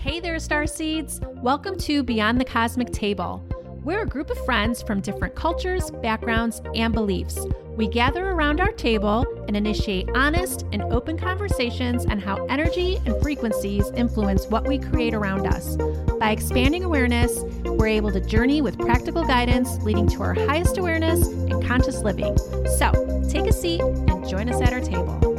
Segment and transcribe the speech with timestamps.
[0.00, 1.20] Hey there, Star Seeds!
[1.42, 3.46] Welcome to Beyond the Cosmic Table.
[3.84, 7.38] We're a group of friends from different cultures, backgrounds, and beliefs.
[7.76, 13.20] We gather around our table and initiate honest and open conversations on how energy and
[13.20, 15.76] frequencies influence what we create around us.
[16.18, 21.28] By expanding awareness, we're able to journey with practical guidance leading to our highest awareness
[21.28, 22.38] and conscious living.
[22.78, 25.29] So, take a seat and join us at our table.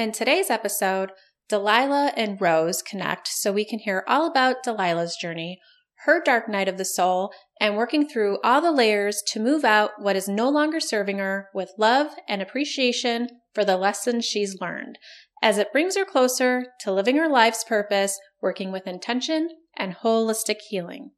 [0.00, 1.10] In today's episode,
[1.50, 5.60] Delilah and Rose connect so we can hear all about Delilah's journey,
[6.06, 9.90] her dark night of the soul, and working through all the layers to move out
[9.98, 14.98] what is no longer serving her with love and appreciation for the lessons she's learned,
[15.42, 20.60] as it brings her closer to living her life's purpose, working with intention and holistic
[20.70, 21.10] healing.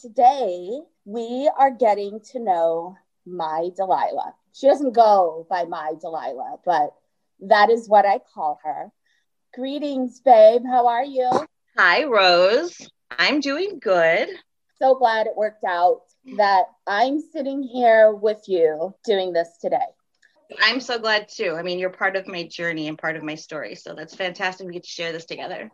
[0.00, 0.68] Today,
[1.04, 2.94] we are getting to know
[3.26, 4.34] my Delilah.
[4.52, 6.94] She doesn't go by my Delilah, but
[7.42, 8.90] that is what I call her.
[9.54, 10.62] Greetings, babe.
[10.66, 11.30] How are you?
[11.76, 12.88] Hi, Rose.
[13.10, 14.28] I'm doing good.
[14.78, 16.02] So glad it worked out
[16.36, 19.78] that I'm sitting here with you doing this today.
[20.62, 21.54] I'm so glad too.
[21.56, 23.74] I mean, you're part of my journey and part of my story.
[23.74, 24.66] So that's fantastic.
[24.66, 25.70] We get to share this together.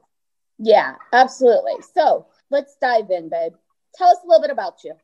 [0.59, 1.75] Yeah, absolutely.
[1.95, 3.53] So let's dive in, babe.
[3.95, 4.95] Tell us a little bit about you.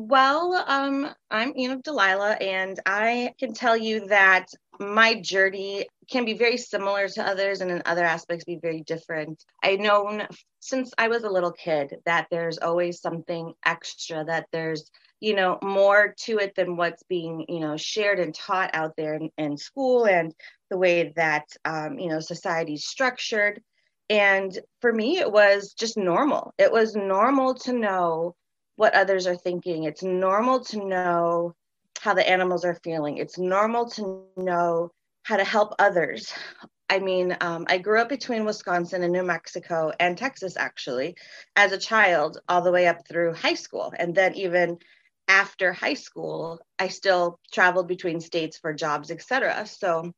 [0.00, 4.46] Well, um, I'm you know Delilah, and I can tell you that
[4.78, 9.44] my journey can be very similar to others, and in other aspects be very different.
[9.60, 10.28] I've known
[10.60, 14.88] since I was a little kid that there's always something extra, that there's
[15.18, 19.14] you know more to it than what's being you know shared and taught out there
[19.14, 20.32] in, in school and
[20.70, 23.60] the way that um, you know society's structured.
[24.08, 26.54] And for me, it was just normal.
[26.56, 28.36] It was normal to know
[28.78, 29.84] what others are thinking.
[29.84, 31.54] It's normal to know
[32.00, 33.18] how the animals are feeling.
[33.18, 34.90] It's normal to know
[35.24, 36.32] how to help others.
[36.88, 41.16] I mean, um, I grew up between Wisconsin and New Mexico and Texas, actually,
[41.56, 43.92] as a child, all the way up through high school.
[43.98, 44.78] And then even
[45.28, 49.66] after high school, I still traveled between states for jobs, etc.
[49.66, 50.12] So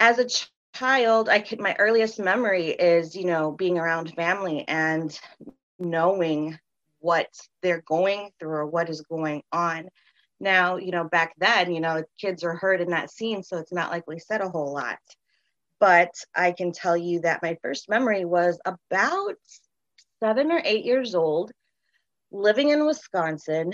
[0.00, 4.64] as a ch- child, I could, my earliest memory is, you know, being around family
[4.68, 5.18] and
[5.78, 6.58] knowing
[7.02, 7.28] what
[7.62, 9.88] they're going through or what is going on.
[10.40, 13.72] Now, you know, back then, you know, kids are heard in that scene, so it's
[13.72, 14.98] not like we said a whole lot.
[15.78, 19.36] But I can tell you that my first memory was about
[20.20, 21.52] seven or eight years old,
[22.30, 23.72] living in Wisconsin,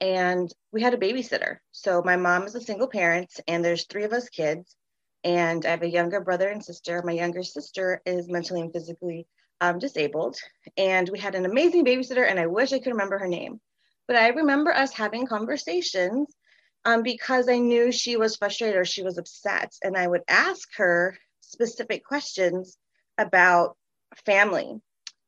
[0.00, 1.58] and we had a babysitter.
[1.72, 4.74] So my mom is a single parent, and there's three of us kids.
[5.22, 7.02] And I have a younger brother and sister.
[7.04, 9.26] My younger sister is mentally and physically
[9.60, 10.36] um, disabled.
[10.76, 13.60] And we had an amazing babysitter, and I wish I could remember her name.
[14.06, 16.34] But I remember us having conversations
[16.84, 19.72] um, because I knew she was frustrated or she was upset.
[19.82, 22.76] And I would ask her specific questions
[23.18, 23.76] about
[24.24, 24.80] family,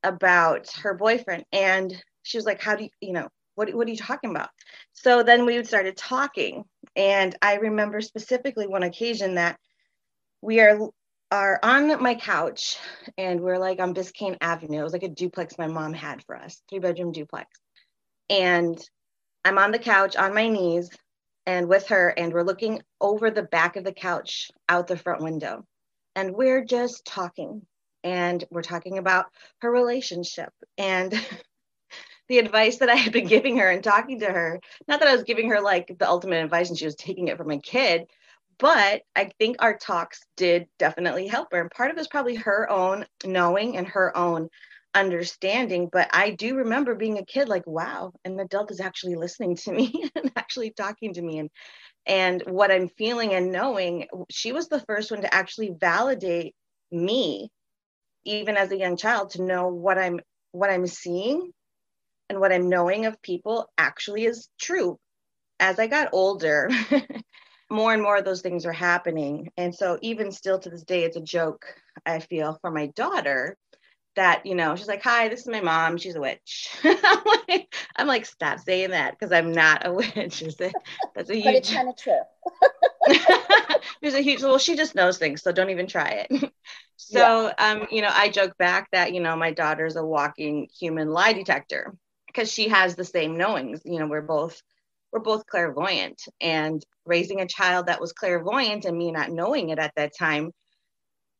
[0.03, 1.45] about her boyfriend.
[1.53, 4.49] And she was like, How do you, you know, what, what are you talking about?
[4.93, 6.65] So then we would started talking.
[6.97, 9.59] And I remember specifically one occasion that
[10.41, 10.79] we are
[11.31, 12.77] are on my couch
[13.19, 14.81] and we're like on Biscayne Avenue.
[14.81, 17.49] It was like a duplex my mom had for us, three bedroom duplex.
[18.31, 18.79] And
[19.45, 20.91] I'm on the couch on my knees
[21.47, 25.23] and with her, and we're looking over the back of the couch out the front
[25.23, 25.65] window.
[26.15, 27.63] And we're just talking.
[28.05, 29.27] And we're talking about
[29.61, 31.13] her relationship and
[32.29, 34.61] the advice that I had been giving her and talking to her.
[34.89, 37.37] Not that I was giving her like the ultimate advice and she was taking it
[37.37, 38.07] from my kid,
[38.63, 41.61] but I think our talks did definitely help her.
[41.61, 44.49] And part of it is probably her own knowing and her own
[44.95, 45.89] understanding.
[45.93, 49.73] But I do remember being a kid like, wow, an adult is actually listening to
[49.73, 51.51] me and actually talking to me and
[52.07, 54.07] and what I'm feeling and knowing.
[54.31, 56.55] She was the first one to actually validate
[56.93, 57.51] me,
[58.25, 60.21] even as a young child, to know what I'm
[60.53, 61.51] what I'm seeing
[62.31, 65.01] and what I'm knowing of people actually is true.
[65.59, 66.71] As I got older,
[67.73, 69.51] more and more of those things are happening.
[69.57, 71.65] And so, even still to this day, it's a joke,
[72.07, 73.57] I feel, for my daughter
[74.15, 75.97] that, you know, she's like, Hi, this is my mom.
[75.97, 76.69] She's a witch.
[76.85, 80.43] I'm, like, I'm like, Stop saying that because I'm not a witch.
[80.43, 80.75] Is it?
[81.15, 81.45] That's a huge.
[81.45, 82.21] But it's kind of true.
[84.03, 86.53] There's a huge, well, she just knows things, so don't even try it.
[86.97, 87.53] so, yeah.
[87.59, 91.33] um, you know, I joke back that, you know, my daughter's a walking human lie
[91.33, 91.97] detector
[92.27, 93.81] because she has the same knowings.
[93.85, 94.61] You know, we're both
[95.13, 99.79] we're both clairvoyant and raising a child that was clairvoyant and me not knowing it
[99.79, 100.51] at that time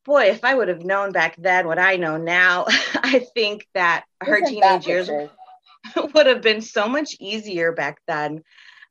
[0.05, 2.65] boy if i would have known back then what i know now
[2.95, 5.09] i think that her Isn't teenage years
[6.13, 8.43] would have been so much easier back then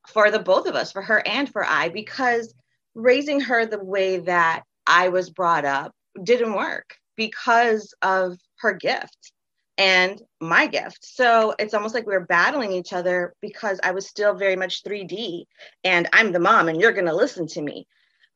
[0.09, 2.53] for the both of us for her and for i because
[2.95, 9.31] raising her the way that I was brought up didn't work because of her gift
[9.77, 10.99] and my gift.
[11.01, 14.83] So it's almost like we were battling each other because I was still very much
[14.83, 15.45] 3D
[15.83, 17.87] and I'm the mom and you're going to listen to me.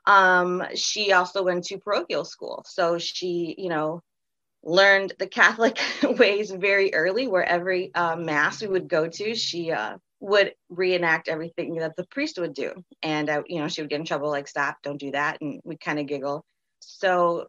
[0.05, 2.63] Um, she also went to parochial school.
[2.67, 4.01] So she, you know,
[4.63, 9.71] learned the Catholic ways very early, where every uh, mass we would go to, she
[9.71, 12.73] uh, would reenact everything that the priest would do.
[13.03, 15.41] And, uh, you know, she would get in trouble, like, stop, don't do that.
[15.41, 16.45] And we kind of giggle.
[16.79, 17.47] So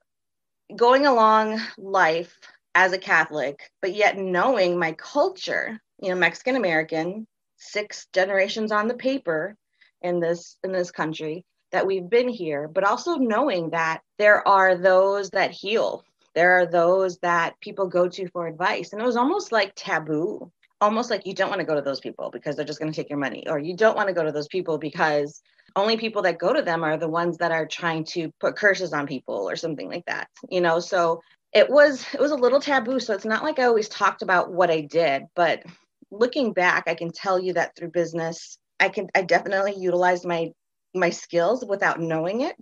[0.75, 2.37] going along life
[2.75, 7.27] as a Catholic, but yet knowing my culture, you know, Mexican American,
[7.57, 9.57] six generations on the paper
[10.03, 14.77] in this in this country that we've been here, but also knowing that there are
[14.77, 16.05] those that heal.
[16.35, 18.93] There are those that people go to for advice.
[18.93, 20.51] And it was almost like taboo,
[20.81, 22.97] almost like you don't want to go to those people because they're just going to
[22.97, 25.43] take your money, or you don't want to go to those people because
[25.77, 28.93] only people that go to them are the ones that are trying to put curses
[28.93, 31.21] on people or something like that you know so
[31.53, 34.53] it was it was a little taboo so it's not like i always talked about
[34.53, 35.63] what i did but
[36.11, 40.49] looking back i can tell you that through business i can i definitely utilized my
[40.95, 42.57] my skills without knowing it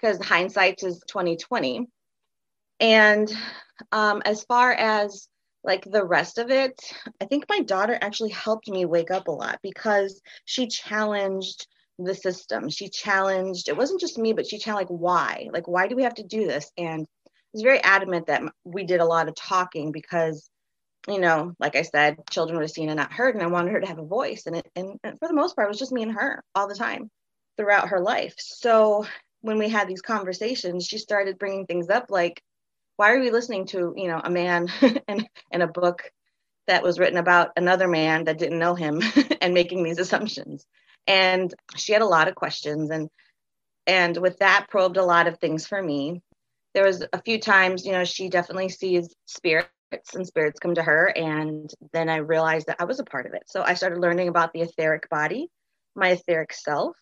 [0.00, 1.86] because hindsight is 2020
[2.78, 3.32] and
[3.92, 5.28] um, as far as
[5.64, 6.78] like the rest of it
[7.20, 11.66] i think my daughter actually helped me wake up a lot because she challenged
[12.04, 12.68] the system.
[12.68, 15.48] She challenged it wasn't just me but she challenged like why?
[15.52, 16.70] Like why do we have to do this?
[16.78, 17.06] And
[17.52, 20.48] was very adamant that we did a lot of talking because
[21.08, 23.80] you know like i said children were seen and not heard and i wanted her
[23.80, 25.92] to have a voice and it and, and for the most part it was just
[25.92, 27.10] me and her all the time
[27.60, 28.34] throughout her life.
[28.38, 29.06] So
[29.42, 32.42] when we had these conversations she started bringing things up like
[32.96, 34.68] why are we listening to you know a man
[35.08, 36.10] and in a book
[36.66, 39.02] that was written about another man that didn't know him
[39.40, 40.66] and making these assumptions?
[41.06, 43.08] And she had a lot of questions and
[43.86, 46.22] and with that probed a lot of things for me
[46.74, 49.70] there was a few times, you know, she definitely sees spirits
[50.14, 51.06] and spirits come to her.
[51.16, 53.42] And then I realized that I was a part of it.
[53.46, 55.48] So I started learning about the etheric body,
[55.94, 56.96] my etheric self.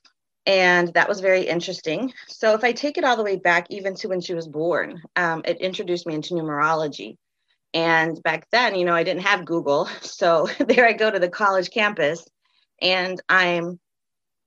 [0.47, 2.13] And that was very interesting.
[2.27, 5.03] So if I take it all the way back, even to when she was born,
[5.15, 7.17] um, it introduced me into numerology.
[7.75, 9.89] And back then, you know, I didn't have Google.
[10.01, 12.25] So there I go to the college campus
[12.81, 13.79] and I'm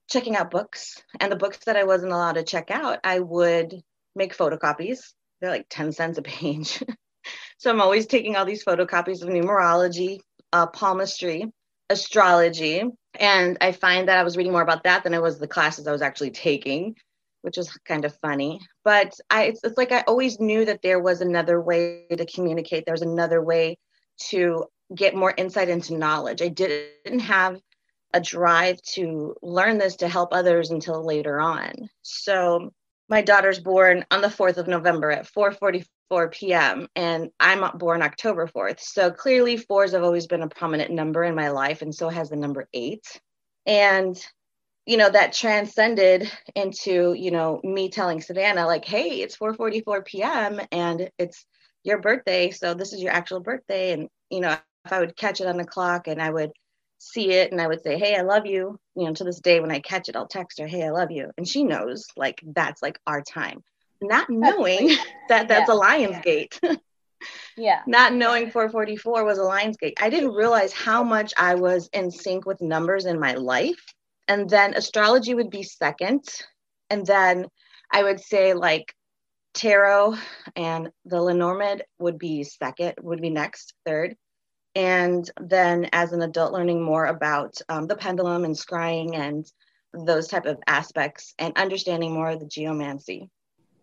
[0.10, 1.02] checking out books.
[1.20, 3.82] And the books that I wasn't allowed to check out, I would
[4.16, 5.00] make photocopies.
[5.40, 6.84] They're like 10 cents a page.
[7.58, 10.20] so I'm always taking all these photocopies of numerology,
[10.54, 11.52] uh, palmistry,
[11.90, 12.84] astrology.
[13.20, 15.88] And I find that I was reading more about that than I was the classes
[15.88, 16.96] I was actually taking,
[17.42, 18.62] which is kind of funny.
[18.84, 22.86] But I, it's, it's like I always knew that there was another way to communicate.
[22.86, 23.78] There was another way
[24.30, 24.66] to
[24.96, 26.42] get more insight into knowledge.
[26.42, 27.60] I didn't have
[28.14, 31.74] a drive to learn this to help others until later on.
[32.02, 32.74] So
[33.12, 36.88] my daughter's born on the 4th of November at 4:44 p.m.
[36.96, 38.80] and I'm born October 4th.
[38.80, 42.30] So clearly fours have always been a prominent number in my life and so has
[42.30, 43.02] the number 8.
[43.66, 44.18] And
[44.86, 50.62] you know that transcended into, you know, me telling Savannah like, "Hey, it's 4:44 p.m.
[50.72, 51.46] and it's
[51.84, 55.42] your birthday, so this is your actual birthday." And you know, if I would catch
[55.42, 56.52] it on the clock and I would
[57.02, 58.80] see it and I would say, Hey, I love you.
[58.96, 61.12] You know, to this day, when I catch it, I'll text her, Hey, I love
[61.12, 61.32] you.
[61.38, 63.64] And she knows like that's like our time.
[64.02, 64.90] Not knowing
[65.30, 65.76] that that's yeah.
[65.76, 66.60] a Lionsgate.
[66.62, 66.76] Yeah.
[67.58, 67.82] yeah.
[67.88, 69.98] Not knowing 444 was a lion's gate.
[70.00, 73.84] I didn't realize how much I was in sync with numbers in my life.
[74.28, 76.24] And then astrology would be second.
[76.90, 77.48] And then
[77.92, 78.94] I would say like
[79.54, 80.16] tarot
[80.56, 84.16] and the Lenormand would be second, would be next, third
[84.76, 89.46] and then as an adult learning more about um, the pendulum and scrying and
[89.94, 93.30] those type of aspects and understanding more of the geomancy.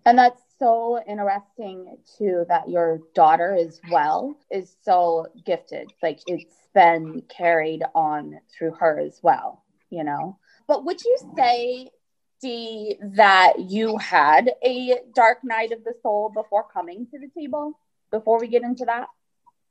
[0.07, 5.93] And that's so interesting too that your daughter as well is so gifted.
[6.03, 10.39] Like it's been carried on through her as well you know?
[10.67, 11.91] But would you say
[12.41, 17.79] Dee, that you had a dark night of the soul before coming to the table?
[18.11, 19.09] Before we get into that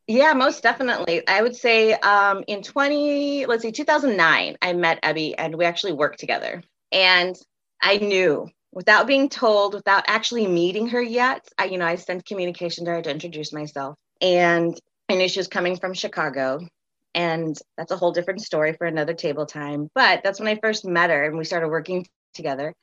[0.07, 1.27] yeah, most definitely.
[1.27, 5.93] I would say um, in 20, let's see, 2009, I met Ebby and we actually
[5.93, 6.63] worked together.
[6.93, 7.35] And
[7.81, 12.25] I knew without being told, without actually meeting her yet, I, you know, I sent
[12.25, 13.95] communication to her to introduce myself.
[14.21, 16.59] And I knew she was coming from Chicago.
[17.13, 19.89] And that's a whole different story for another table time.
[19.93, 22.73] But that's when I first met her and we started working together.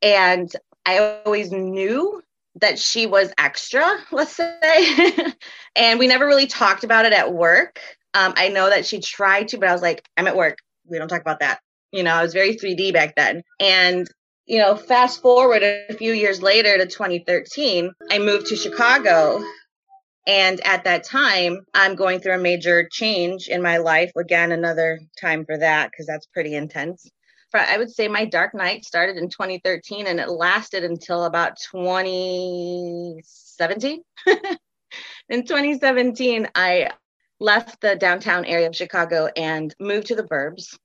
[0.00, 0.50] And
[0.86, 2.22] I always knew
[2.56, 5.16] that she was extra, let's say.
[5.76, 7.80] and we never really talked about it at work.
[8.14, 10.58] Um, I know that she tried to, but I was like, I'm at work.
[10.86, 11.60] We don't talk about that.
[11.92, 13.42] You know, I was very 3D back then.
[13.58, 14.08] And
[14.46, 19.42] you know, fast forward a few years later to 2013, I moved to Chicago.
[20.26, 24.12] And at that time, I'm going through a major change in my life.
[24.16, 27.08] Again, another time for that because that's pretty intense.
[27.58, 34.02] I would say my dark night started in 2013 and it lasted until about 2017.
[35.28, 36.90] in 2017, I
[37.40, 40.78] left the downtown area of Chicago and moved to the burbs.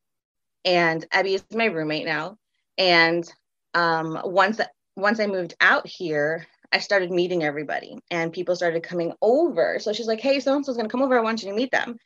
[0.66, 2.38] And Abby is my roommate now.
[2.78, 3.30] And
[3.74, 4.62] um, once
[4.96, 9.78] once I moved out here, I started meeting everybody, and people started coming over.
[9.80, 11.18] So she's like, "Hey, so and so's gonna come over.
[11.18, 11.98] I want you to meet them."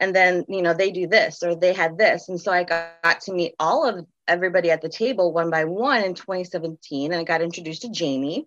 [0.00, 3.20] And then you know they do this or they had this, and so I got,
[3.22, 7.24] to meet all of everybody at the table one by one in 2017, and I
[7.24, 8.46] got introduced to Jamie.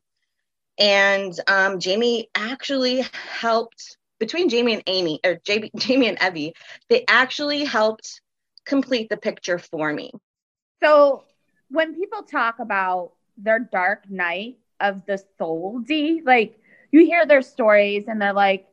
[0.79, 3.05] And um, Jamie actually
[3.39, 6.53] helped between Jamie and Amy, or Jamie and Evie,
[6.89, 8.21] they actually helped
[8.65, 10.11] complete the picture for me.
[10.81, 11.25] So
[11.69, 16.59] when people talk about their dark night of the soul, D, like
[16.91, 18.67] you hear their stories and they're like,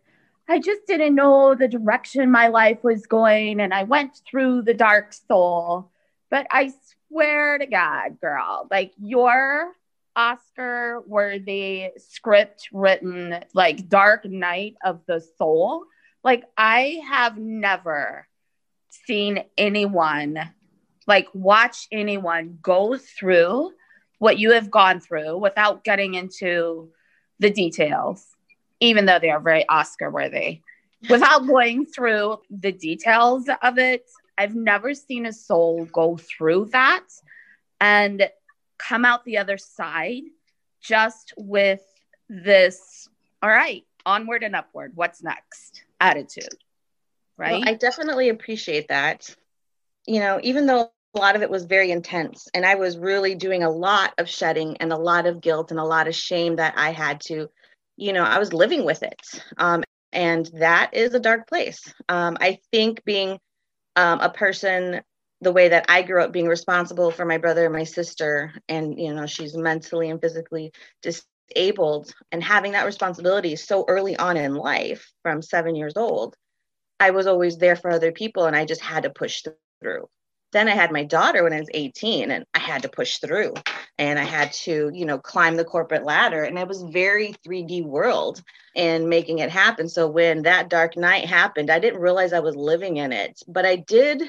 [0.50, 4.74] I just didn't know the direction my life was going and I went through the
[4.74, 5.92] dark soul.
[6.28, 6.72] But I
[7.08, 9.72] swear to God, girl, like your
[10.16, 15.84] Oscar worthy script written, like Dark Night of the Soul,
[16.24, 18.26] like I have never
[19.06, 20.36] seen anyone
[21.06, 23.70] like watch anyone go through
[24.18, 26.90] what you have gone through without getting into
[27.38, 28.26] the details,
[28.80, 30.62] even though they are very Oscar worthy.
[31.08, 34.04] Without going through the details of it,
[34.36, 37.04] I've never seen a soul go through that
[37.80, 38.28] and
[38.78, 40.22] come out the other side
[40.80, 41.82] just with
[42.28, 43.08] this,
[43.42, 46.54] all right, onward and upward, what's next attitude.
[47.36, 47.60] Right.
[47.60, 49.34] Well, I definitely appreciate that.
[50.06, 53.34] You know, even though a lot of it was very intense and i was really
[53.34, 56.56] doing a lot of shedding and a lot of guilt and a lot of shame
[56.56, 57.48] that i had to
[58.00, 59.20] you know i was living with it.
[59.58, 61.92] Um, and that is a dark place.
[62.08, 63.38] Um, i think being
[63.96, 65.02] um, a person
[65.40, 68.98] the way that i grew up being responsible for my brother and my sister and
[68.98, 74.54] you know she's mentally and physically disabled and having that responsibility so early on in
[74.54, 76.36] life from seven years old
[76.98, 79.42] i was always there for other people and i just had to push
[79.82, 80.06] through
[80.52, 83.54] then I had my daughter when I was 18 and I had to push through
[83.98, 87.84] and I had to, you know, climb the corporate ladder and it was very 3D
[87.84, 88.42] world
[88.74, 89.88] and making it happen.
[89.88, 93.66] So when that dark night happened, I didn't realize I was living in it, but
[93.66, 94.22] I did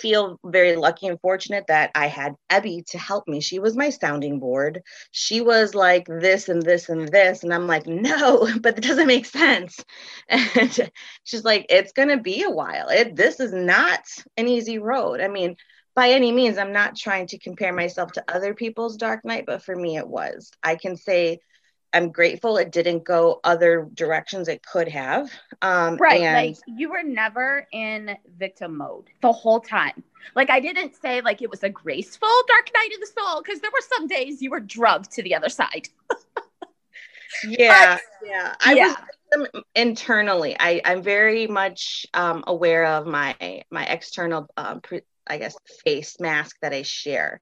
[0.00, 3.40] feel very lucky and fortunate that I had Ebby to help me.
[3.40, 4.82] She was my sounding board.
[5.12, 7.42] She was like this and this and this.
[7.42, 9.84] And I'm like, no, but it doesn't make sense.
[10.28, 10.90] And
[11.24, 12.88] she's like, it's going to be a while.
[12.88, 14.00] It, this is not
[14.36, 15.20] an easy road.
[15.20, 15.56] I mean,
[15.94, 19.62] by any means, I'm not trying to compare myself to other people's dark night, but
[19.62, 20.50] for me, it was.
[20.62, 21.40] I can say
[21.92, 25.30] I'm grateful it didn't go other directions it could have.
[25.62, 26.20] Um, right.
[26.20, 30.02] And- like you were never in victim mode the whole time.
[30.34, 33.60] Like I didn't say like it was a graceful dark night of the soul because
[33.60, 35.88] there were some days you were drugged to the other side.
[37.44, 37.94] yeah.
[37.96, 38.54] But, yeah.
[38.60, 38.94] I yeah.
[39.36, 40.56] was internally.
[40.58, 46.20] I, I'm very much um, aware of my my external um, pre- I guess face
[46.20, 47.40] mask that I share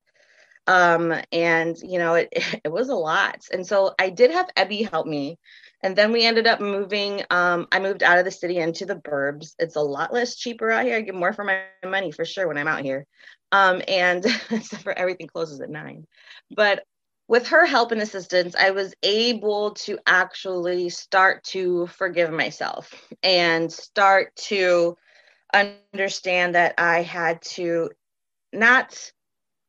[0.68, 2.28] um, and you know it,
[2.64, 3.44] it was a lot.
[3.52, 5.38] And so i did have ebby help me
[5.82, 8.96] and then we ended up moving um, i moved out of the city into the
[8.96, 9.54] burbs.
[9.58, 10.96] It's a lot less cheaper out here.
[10.96, 13.06] I get more for my money for sure when i'm out here.
[13.50, 16.06] Um, and except for everything closes at nine.
[16.54, 16.84] But
[17.28, 23.70] with her help and assistance i was able to actually start to forgive myself and
[23.72, 24.96] start to
[25.52, 27.90] understand that i had to
[28.52, 29.12] not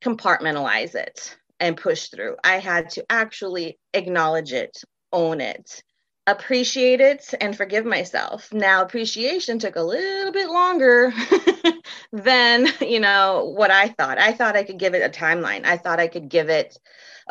[0.03, 2.37] compartmentalize it and push through.
[2.43, 5.83] I had to actually acknowledge it, own it,
[6.25, 8.53] appreciate it, and forgive myself.
[8.53, 11.11] Now, appreciation took a little bit longer
[12.13, 14.19] than, you know, what I thought.
[14.19, 15.65] I thought I could give it a timeline.
[15.65, 16.77] I thought I could give it,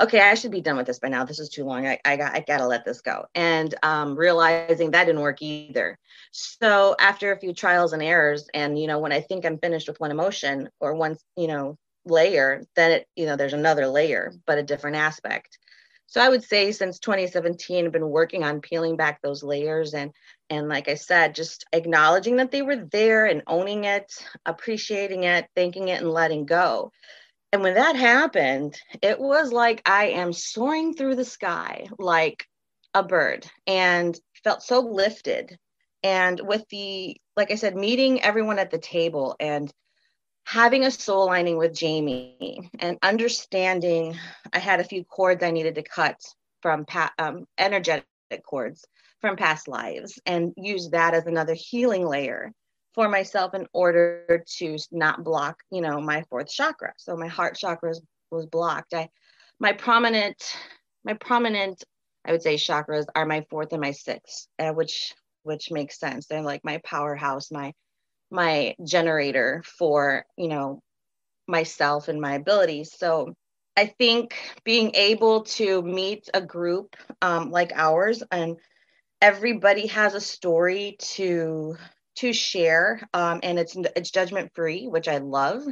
[0.01, 1.25] okay, I should be done with this by now.
[1.25, 1.87] This is too long.
[1.87, 3.27] I, I got I gotta let this go.
[3.35, 5.99] And um, realizing that didn't work either.
[6.33, 9.89] So after a few trials and errors, and you know, when I think I'm finished
[9.89, 11.79] with one emotion or one, you know,
[12.11, 14.39] layer, then it, you know, there's another layer, mm-hmm.
[14.47, 15.59] but a different aspect.
[16.07, 20.13] So I would say since 2017, I've been working on peeling back those layers and
[20.51, 24.11] and like I said, just acknowledging that they were there and owning it,
[24.47, 26.91] appreciating it, thanking it, and letting go.
[27.53, 32.47] And when that happened, it was like I am soaring through the sky like
[32.95, 35.59] a bird and felt so lifted.
[36.03, 39.71] And with the, like I said, meeting everyone at the table and
[40.49, 44.17] having a soul lining with Jamie and understanding
[44.51, 46.19] I had a few cords I needed to cut
[46.63, 48.07] from pa- um, energetic
[48.47, 48.87] cords
[49.21, 52.51] from past lives and use that as another healing layer
[52.95, 56.95] for myself in order to not block, you know, my fourth chakra.
[56.97, 58.01] So my heart chakra was,
[58.31, 58.95] was blocked.
[58.95, 59.11] I,
[59.61, 60.57] my prominent,
[61.05, 61.85] my prominent,
[62.25, 65.13] I would say chakras are my fourth and my sixth, uh, which
[65.43, 66.27] which makes sense.
[66.27, 67.75] They're like my powerhouse, my
[68.31, 70.81] my generator for you know
[71.47, 72.93] myself and my abilities.
[72.97, 73.35] So
[73.77, 78.57] I think being able to meet a group um, like ours and
[79.21, 81.77] everybody has a story to
[82.17, 85.63] to share um, and it's it's judgment free which i love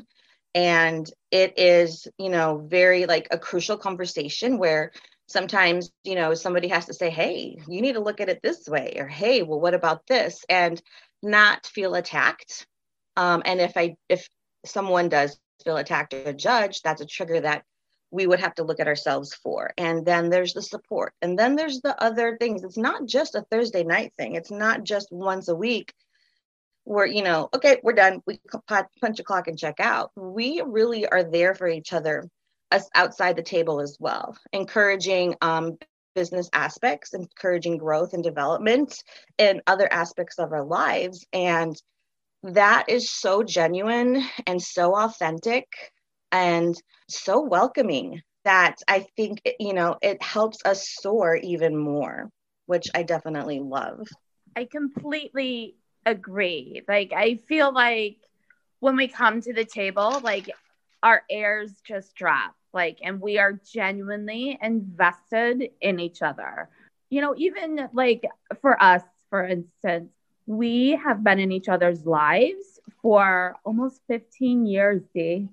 [0.54, 4.92] and it is you know very like a crucial conversation where
[5.28, 8.68] sometimes you know somebody has to say hey you need to look at it this
[8.68, 10.80] way or hey well what about this and
[11.26, 12.66] not feel attacked
[13.16, 14.28] um, and if i if
[14.64, 17.64] someone does feel attacked or judged that's a trigger that
[18.10, 19.72] we would have to look at ourselves for.
[19.76, 21.12] And then there's the support.
[21.22, 22.62] And then there's the other things.
[22.62, 24.34] It's not just a Thursday night thing.
[24.34, 25.92] It's not just once a week
[26.84, 28.22] where, you know, okay, we're done.
[28.26, 28.40] We
[29.00, 30.12] punch a clock and check out.
[30.16, 32.28] We really are there for each other
[32.72, 35.78] us outside the table as well, encouraging um,
[36.16, 39.04] business aspects, encouraging growth and development
[39.38, 41.24] in other aspects of our lives.
[41.32, 41.80] And
[42.42, 45.66] that is so genuine and so authentic
[46.32, 46.74] and
[47.08, 52.30] so welcoming that I think, you know, it helps us soar even more,
[52.66, 54.08] which I definitely love.
[54.56, 56.82] I completely agree.
[56.88, 58.16] Like, I feel like
[58.80, 60.50] when we come to the table, like
[61.02, 66.68] our airs just drop, like, and we are genuinely invested in each other.
[67.10, 68.24] You know, even like
[68.60, 70.10] for us, for instance,
[70.46, 75.48] we have been in each other's lives for almost 15 years, Dee.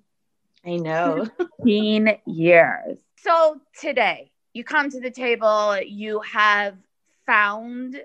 [0.65, 1.27] I know.
[1.57, 2.97] 15 years.
[3.17, 6.75] So today, you come to the table, you have
[7.25, 8.01] found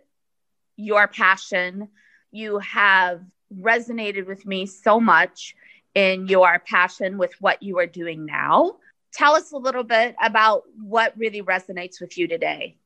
[0.76, 1.88] your passion,
[2.30, 3.20] you have
[3.54, 5.54] resonated with me so much
[5.98, 8.76] in your passion with what you are doing now.
[9.12, 12.76] Tell us a little bit about what really resonates with you today.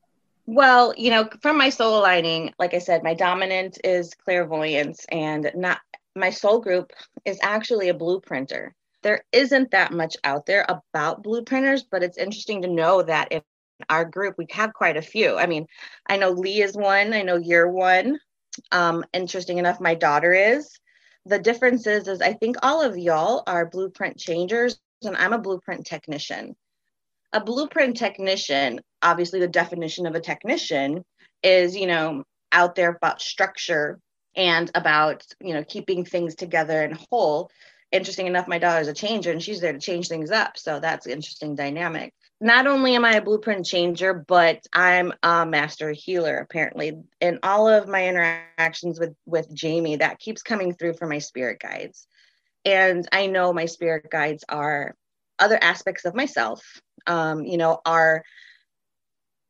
[0.45, 5.51] Well, you know, from my soul aligning, like I said, my dominant is clairvoyance, and
[5.55, 5.79] not
[6.15, 6.91] my soul group
[7.25, 8.71] is actually a blueprinter
[9.03, 13.41] there isn't that much out there about blueprinters, but it's interesting to know that in
[13.89, 15.37] our group we have quite a few.
[15.37, 15.67] I mean,
[16.07, 18.17] I know Lee is one, I know you're one.
[18.71, 20.79] Um, interesting enough, my daughter is.
[21.25, 25.39] The difference is, is I think all of y'all are blueprint changers, and I'm a
[25.39, 26.55] blueprint technician.
[27.31, 31.03] A blueprint technician, obviously, the definition of a technician
[31.41, 33.99] is, you know, out there about structure
[34.35, 37.49] and about, you know, keeping things together and whole
[37.93, 40.57] interesting enough, my daughter's a changer and she's there to change things up.
[40.57, 42.13] So that's interesting dynamic.
[42.43, 47.01] Not only am I a blueprint changer, but I'm a master healer, apparently.
[47.21, 51.61] In all of my interactions with, with Jamie, that keeps coming through for my spirit
[51.61, 52.05] guides.
[52.65, 54.93] And I know my spirit guides are
[55.39, 58.25] other aspects of myself, um, you know, our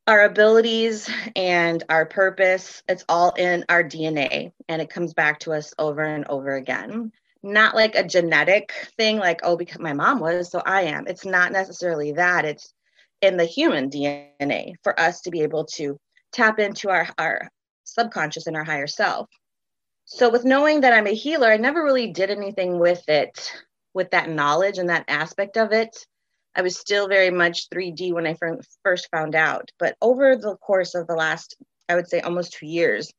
[0.06, 5.53] our abilities and our purpose it's all in our dna and it comes back to
[5.53, 7.10] us over and over again
[7.43, 11.08] not like a genetic thing, like, oh, because my mom was, so I am.
[11.08, 12.45] It's not necessarily that.
[12.45, 12.73] It's
[13.23, 15.97] in the human DNA for us to be able to
[16.33, 17.49] tap into our, our
[17.86, 19.29] subconscious and our higher self.
[20.03, 23.53] So, with knowing that I'm a healer, I never really did anything with it,
[23.93, 25.95] with that knowledge and that aspect of it.
[26.53, 28.36] I was still very much 3D when I
[28.83, 29.71] first found out.
[29.79, 31.55] But over the course of the last,
[31.88, 33.12] I would say almost two years,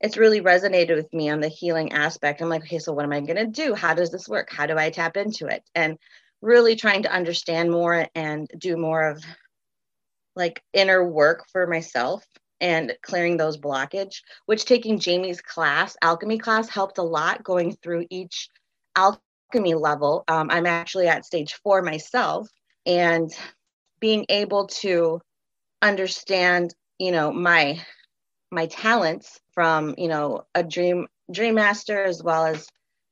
[0.00, 2.42] it's really resonated with me on the healing aspect.
[2.42, 3.74] I'm like, okay, so what am I going to do?
[3.74, 4.48] How does this work?
[4.50, 5.62] How do I tap into it?
[5.76, 5.96] And
[6.42, 9.24] really trying to understand more and do more of
[10.36, 12.24] like inner work for myself
[12.60, 18.06] and clearing those blockage, which taking Jamie's class, alchemy class, helped a lot going through
[18.08, 18.48] each
[18.96, 20.24] alchemy level.
[20.28, 22.48] Um, I'm actually at stage four myself
[22.86, 23.30] and
[24.00, 25.20] being able to
[25.82, 27.80] understand, you know, my
[28.52, 32.68] my talents from you know a dream dream master as well as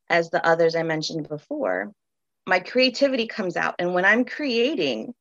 [0.08, 1.90] as the others i mentioned before
[2.46, 5.12] my creativity comes out and when i'm creating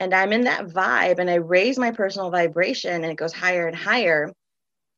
[0.00, 3.66] and i'm in that vibe and i raise my personal vibration and it goes higher
[3.66, 4.32] and higher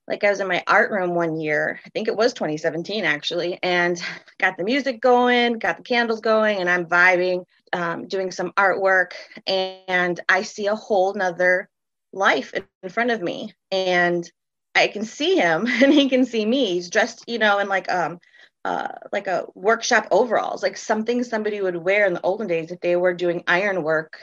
[0.08, 3.58] like i was in my art room one year i think it was 2017 actually
[3.62, 4.02] and
[4.38, 9.12] got the music going got the candles going and i'm vibing um, doing some artwork
[9.46, 11.68] and i see a whole nother
[12.12, 14.30] life in front of me and
[14.74, 16.74] I can see him and he can see me.
[16.74, 18.18] He's dressed, you know, in like um
[18.64, 22.80] uh, like a workshop overalls, like something somebody would wear in the olden days if
[22.80, 24.20] they were doing iron work,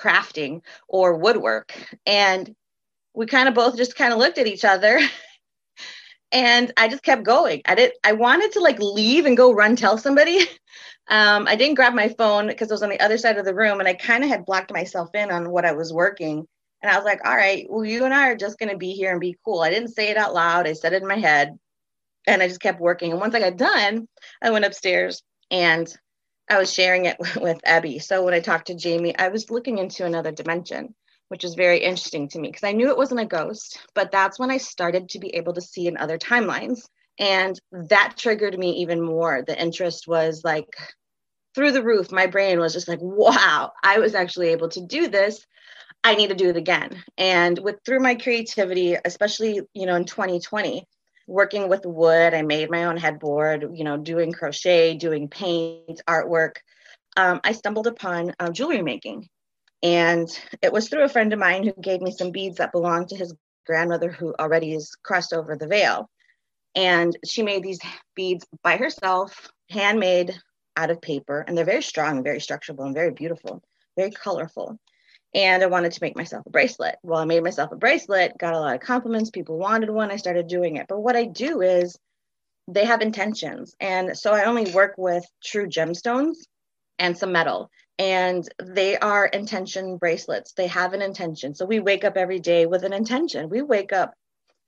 [0.00, 1.72] crafting, or woodwork.
[2.06, 2.54] And
[3.14, 4.98] we kind of both just kind of looked at each other
[6.32, 7.62] and I just kept going.
[7.66, 10.40] I did I wanted to like leave and go run tell somebody.
[11.08, 13.54] Um, I didn't grab my phone because it was on the other side of the
[13.54, 16.46] room and I kind of had blocked myself in on what I was working.
[16.82, 18.92] And I was like, all right, well, you and I are just going to be
[18.92, 19.58] here and be cool.
[19.58, 20.68] I didn't say it out loud.
[20.68, 21.58] I said it in my head
[22.28, 23.10] and I just kept working.
[23.10, 24.06] And once I got done,
[24.40, 25.92] I went upstairs and
[26.50, 28.00] I was sharing it with Abby.
[28.00, 30.94] So when I talked to Jamie, I was looking into another dimension,
[31.28, 34.38] which is very interesting to me because I knew it wasn't a ghost, but that's
[34.38, 36.80] when I started to be able to see in other timelines.
[37.18, 39.42] And that triggered me even more.
[39.46, 40.76] The interest was like
[41.54, 42.10] through the roof.
[42.10, 45.46] My brain was just like, wow, I was actually able to do this.
[46.02, 47.02] I need to do it again.
[47.18, 50.86] And with through my creativity, especially, you know, in 2020,
[51.30, 52.34] working with wood.
[52.34, 56.56] I made my own headboard, you know, doing crochet, doing paint, artwork.
[57.16, 59.28] Um, I stumbled upon uh, jewelry making.
[59.82, 60.28] And
[60.60, 63.16] it was through a friend of mine who gave me some beads that belonged to
[63.16, 66.10] his grandmother, who already is crossed over the veil.
[66.74, 67.80] And she made these
[68.14, 70.36] beads by herself, handmade
[70.76, 71.44] out of paper.
[71.46, 73.62] And they're very strong, very structurable, and very beautiful,
[73.96, 74.78] very colorful
[75.34, 76.96] and I wanted to make myself a bracelet.
[77.02, 79.30] Well, I made myself a bracelet, got a lot of compliments.
[79.30, 80.10] People wanted one.
[80.10, 80.86] I started doing it.
[80.88, 81.96] But what I do is
[82.66, 83.74] they have intentions.
[83.80, 86.36] And so I only work with true gemstones
[86.98, 87.70] and some metal.
[87.98, 90.52] And they are intention bracelets.
[90.52, 91.54] They have an intention.
[91.54, 93.50] So we wake up every day with an intention.
[93.50, 94.14] We wake up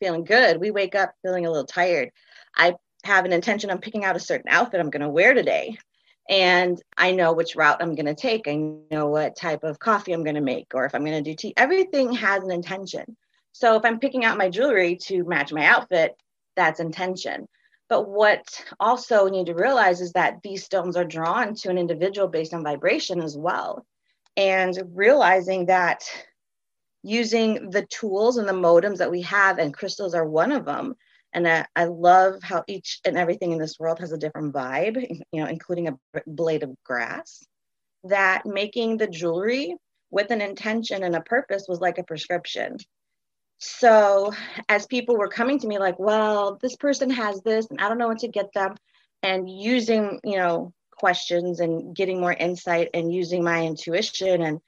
[0.00, 0.60] feeling good.
[0.60, 2.10] We wake up feeling a little tired.
[2.56, 3.70] I have an intention.
[3.70, 5.78] I'm picking out a certain outfit I'm going to wear today
[6.28, 8.46] and I know which route I'm going to take.
[8.46, 8.56] I
[8.90, 11.34] know what type of coffee I'm going to make, or if I'm going to do
[11.34, 11.54] tea.
[11.56, 13.16] Everything has an intention.
[13.52, 16.16] So if I'm picking out my jewelry to match my outfit,
[16.56, 17.46] that's intention.
[17.88, 22.28] But what also need to realize is that these stones are drawn to an individual
[22.28, 23.84] based on vibration as well.
[24.36, 26.02] And realizing that
[27.02, 30.94] using the tools and the modems that we have, and crystals are one of them,
[31.32, 35.02] and I, I love how each and everything in this world has a different vibe
[35.32, 37.44] you know including a blade of grass
[38.04, 39.76] that making the jewelry
[40.10, 42.76] with an intention and a purpose was like a prescription.
[43.58, 44.32] So
[44.68, 47.98] as people were coming to me like well this person has this and i don't
[47.98, 48.74] know what to get them
[49.22, 54.60] and using you know questions and getting more insight and using my intuition and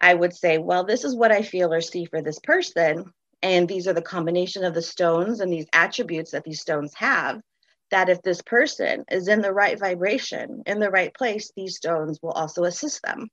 [0.00, 3.12] i would say well this is what i feel or see for this person
[3.44, 7.42] and these are the combination of the stones and these attributes that these stones have
[7.90, 12.18] that if this person is in the right vibration in the right place these stones
[12.22, 13.28] will also assist them.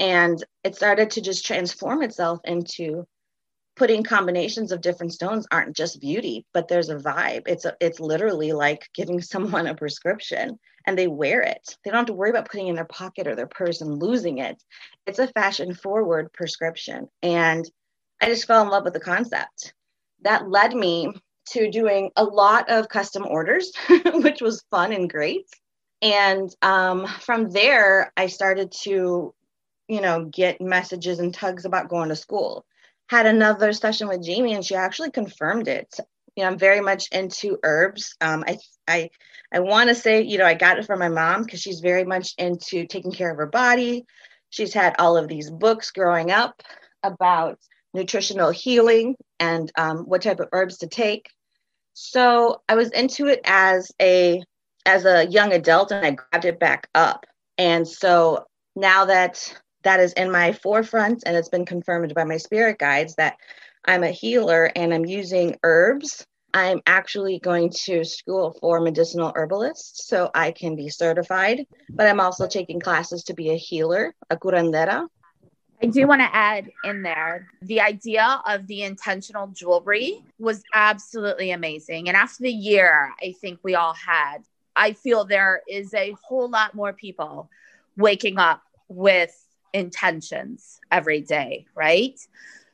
[0.00, 3.06] And it started to just transform itself into
[3.76, 7.42] putting combinations of different stones aren't just beauty but there's a vibe.
[7.46, 11.76] It's a, it's literally like giving someone a prescription and they wear it.
[11.84, 14.38] They don't have to worry about putting in their pocket or their purse and losing
[14.38, 14.60] it.
[15.06, 17.06] It's a fashion forward prescription.
[17.22, 17.64] And
[18.20, 19.74] I just fell in love with the concept.
[20.22, 21.12] That led me
[21.50, 23.72] to doing a lot of custom orders,
[24.14, 25.46] which was fun and great.
[26.02, 29.34] And um, from there, I started to,
[29.88, 32.64] you know, get messages and tugs about going to school.
[33.08, 35.94] Had another session with Jamie, and she actually confirmed it.
[36.36, 38.14] You know, I'm very much into herbs.
[38.20, 39.10] Um, I, I,
[39.52, 42.04] I want to say, you know, I got it from my mom because she's very
[42.04, 44.04] much into taking care of her body.
[44.50, 46.62] She's had all of these books growing up
[47.02, 47.58] about
[47.94, 51.28] nutritional healing and um, what type of herbs to take.
[51.94, 54.42] So I was into it as a
[54.86, 57.26] as a young adult and I grabbed it back up.
[57.58, 58.44] And so
[58.76, 63.14] now that that is in my forefront and it's been confirmed by my spirit guides
[63.16, 63.36] that
[63.84, 70.08] I'm a healer and I'm using herbs, I'm actually going to school for medicinal herbalist
[70.08, 71.66] so I can be certified.
[71.90, 75.06] But I'm also taking classes to be a healer, a curandera,
[75.80, 81.52] I do want to add in there the idea of the intentional jewelry was absolutely
[81.52, 82.08] amazing.
[82.08, 84.38] And after the year, I think we all had,
[84.74, 87.48] I feel there is a whole lot more people
[87.96, 89.34] waking up with
[89.72, 92.18] intentions every day, right?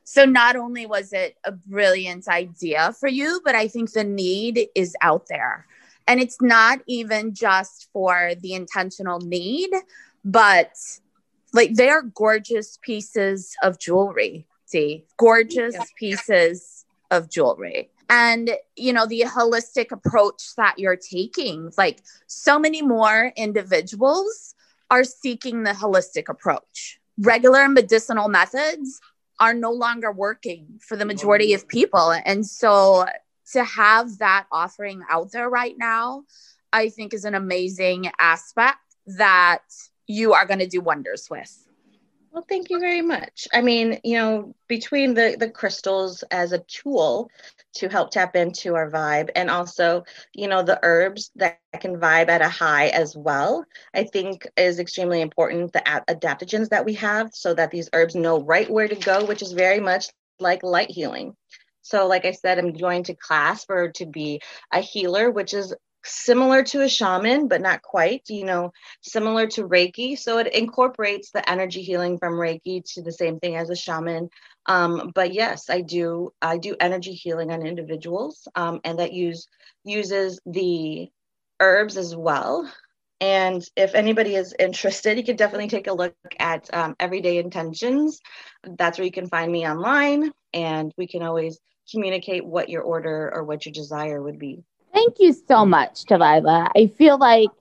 [0.03, 4.67] So not only was it a brilliant idea for you, but I think the need
[4.73, 5.65] is out there.
[6.07, 9.71] And it's not even just for the intentional need,
[10.23, 10.71] but
[11.55, 15.05] like they're gorgeous pieces of jewelry see?
[15.17, 17.89] Gorgeous pieces of jewelry.
[18.09, 24.53] And you know the holistic approach that you're taking like so many more individuals
[24.91, 26.99] are seeking the holistic approach.
[27.17, 29.01] Regular medicinal methods
[29.39, 32.11] are no longer working for the majority of people.
[32.25, 33.05] And so
[33.53, 36.25] to have that offering out there right now
[36.73, 39.63] I think is an amazing aspect that
[40.07, 41.65] you are going to do wonders with.
[42.35, 43.47] Well, thank you very much.
[43.53, 47.29] I mean, you know, between the the crystals as a tool
[47.75, 52.27] to help tap into our vibe and also, you know, the herbs that can vibe
[52.27, 53.63] at a high as well,
[53.93, 58.41] I think is extremely important the adaptogens that we have so that these herbs know
[58.41, 61.37] right where to go, which is very much like light healing.
[61.83, 64.41] So, like I said, I'm going to class for to be
[64.73, 65.73] a healer, which is
[66.05, 70.17] similar to a shaman, but not quite, you know, similar to Reiki.
[70.17, 74.29] So it incorporates the energy healing from Reiki to the same thing as a shaman.
[74.67, 79.47] Um, but yes, I do I do energy healing on individuals, um, and that use
[79.83, 81.09] uses the
[81.59, 82.71] herbs as well.
[83.21, 88.19] And if anybody is interested, you could definitely take a look at um, Everyday Intentions.
[88.63, 91.59] That's where you can find me online, and we can always
[91.91, 94.63] communicate what your order or what your desire would be.
[94.95, 96.71] Thank you so much, Delilah.
[96.75, 97.51] I feel like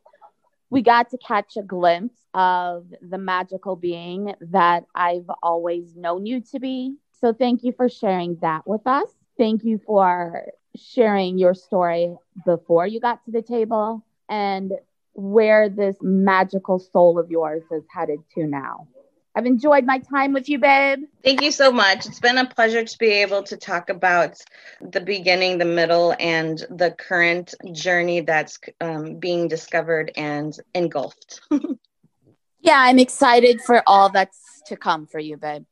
[0.70, 6.40] we got to catch a glimpse of the magical being that I've always known you
[6.52, 6.96] to be.
[7.12, 9.08] So thank you for sharing that with us.
[9.38, 12.16] Thank you for sharing your story
[12.46, 14.72] before you got to the table and
[15.14, 18.88] where this magical soul of yours is headed to now.
[19.36, 21.00] I've enjoyed my time with you, babe.
[21.24, 22.06] Thank you so much.
[22.06, 24.36] It's been a pleasure to be able to talk about
[24.80, 31.40] the beginning, the middle, and the current journey that's um, being discovered and engulfed.
[32.60, 35.64] yeah, I'm excited for all that's to come for you, babe.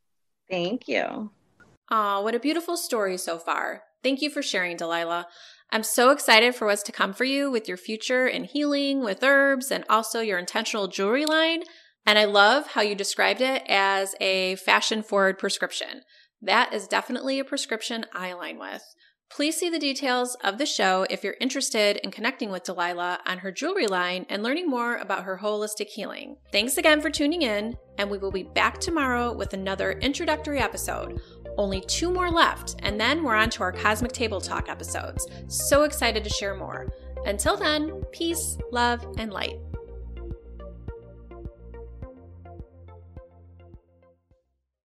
[0.50, 1.30] Thank you.
[1.90, 3.84] Aw, what a beautiful story so far.
[4.02, 5.28] Thank you for sharing, Delilah.
[5.70, 9.22] I'm so excited for what's to come for you with your future in healing, with
[9.22, 11.62] herbs, and also your intentional jewelry line.
[12.04, 16.02] And I love how you described it as a fashion forward prescription.
[16.40, 18.82] That is definitely a prescription I align with.
[19.30, 23.38] Please see the details of the show if you're interested in connecting with Delilah on
[23.38, 26.36] her jewelry line and learning more about her holistic healing.
[26.52, 31.18] Thanks again for tuning in, and we will be back tomorrow with another introductory episode.
[31.56, 35.26] Only two more left, and then we're on to our Cosmic Table Talk episodes.
[35.48, 36.92] So excited to share more.
[37.24, 39.56] Until then, peace, love, and light.